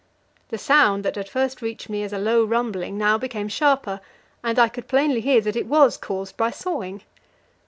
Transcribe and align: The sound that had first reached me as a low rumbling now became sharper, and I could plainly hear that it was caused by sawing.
The 0.49 0.57
sound 0.57 1.05
that 1.05 1.15
had 1.15 1.29
first 1.29 1.61
reached 1.61 1.87
me 1.87 2.01
as 2.01 2.11
a 2.11 2.17
low 2.17 2.43
rumbling 2.43 2.97
now 2.97 3.19
became 3.19 3.47
sharper, 3.47 4.01
and 4.43 4.57
I 4.57 4.67
could 4.67 4.87
plainly 4.87 5.21
hear 5.21 5.41
that 5.41 5.55
it 5.55 5.67
was 5.67 5.95
caused 5.95 6.35
by 6.37 6.49
sawing. 6.49 7.03